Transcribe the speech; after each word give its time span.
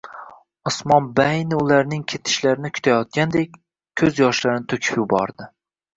Osmon 0.69 1.09
baayni 1.19 1.59
ularning 1.65 2.05
ketishlarini 2.13 2.73
kutayotgandek, 2.77 3.61
ko`z 4.03 4.11
yoshlarini 4.25 4.69
to`kib 4.75 4.89
yubordi 5.03 5.53